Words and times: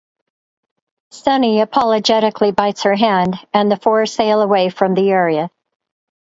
Sunny 1.11 1.61
apologetically 1.61 2.51
bites 2.51 2.81
her 2.81 2.95
hand, 2.95 3.35
and 3.53 3.71
the 3.71 3.77
four 3.77 4.07
sail 4.07 4.41
away 4.41 4.69
from 4.71 4.95
the 4.95 5.11
area. 5.11 5.51